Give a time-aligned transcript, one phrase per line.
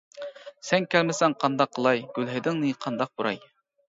[0.69, 3.39] سەن كەلمىسەڭ قانداق قىلاي، گۈل ھىدىڭنى قانداق پۇراي.